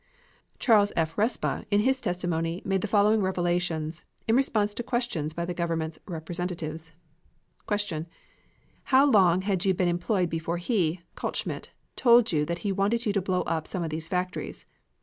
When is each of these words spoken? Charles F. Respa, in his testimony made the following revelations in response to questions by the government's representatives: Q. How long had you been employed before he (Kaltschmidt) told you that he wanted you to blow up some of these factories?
Charles 0.57 0.91
F. 0.95 1.15
Respa, 1.15 1.65
in 1.69 1.81
his 1.81 2.01
testimony 2.01 2.63
made 2.65 2.81
the 2.81 2.87
following 2.87 3.21
revelations 3.21 4.01
in 4.27 4.35
response 4.35 4.73
to 4.73 4.81
questions 4.81 5.31
by 5.31 5.45
the 5.45 5.53
government's 5.53 5.99
representatives: 6.07 6.91
Q. 7.67 8.07
How 8.85 9.05
long 9.05 9.43
had 9.43 9.63
you 9.63 9.75
been 9.75 9.87
employed 9.87 10.31
before 10.31 10.57
he 10.57 11.01
(Kaltschmidt) 11.15 11.69
told 11.95 12.31
you 12.31 12.45
that 12.47 12.59
he 12.65 12.71
wanted 12.71 13.05
you 13.05 13.13
to 13.13 13.21
blow 13.21 13.41
up 13.43 13.67
some 13.67 13.83
of 13.83 13.91
these 13.91 14.07
factories? 14.07 14.65